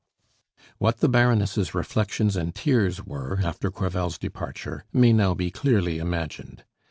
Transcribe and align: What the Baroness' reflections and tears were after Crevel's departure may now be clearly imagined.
What 0.79 0.97
the 0.97 1.07
Baroness' 1.07 1.75
reflections 1.75 2.35
and 2.35 2.55
tears 2.55 3.05
were 3.05 3.39
after 3.43 3.69
Crevel's 3.69 4.17
departure 4.17 4.83
may 4.91 5.13
now 5.13 5.35
be 5.35 5.51
clearly 5.51 5.99
imagined. 5.99 6.63